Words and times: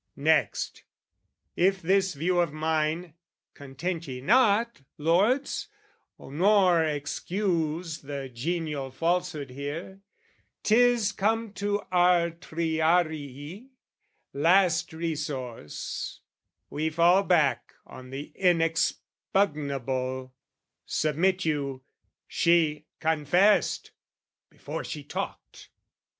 Next, 0.15 0.83
if 1.55 1.79
this 1.79 2.15
view 2.15 2.39
of 2.39 2.51
mine, 2.51 3.13
content 3.53 4.07
ye 4.07 4.19
not, 4.19 4.81
Lords, 4.97 5.67
nor 6.17 6.83
excuse 6.83 7.99
the 7.99 8.27
genial 8.27 8.89
falsehood 8.89 9.51
here, 9.51 10.01
'Tis 10.63 11.11
come 11.11 11.53
to 11.53 11.81
our 11.91 12.31
Triarii, 12.31 13.69
last 14.33 14.91
resource, 14.91 16.21
We 16.71 16.89
fall 16.89 17.21
back 17.21 17.75
on 17.85 18.09
the 18.09 18.31
inexpugnable, 18.33 20.33
Submit 20.87 21.45
you, 21.45 21.83
she 22.27 22.87
confessed 22.99 23.91
before 24.49 24.83
she 24.83 25.03
talked! 25.03 25.69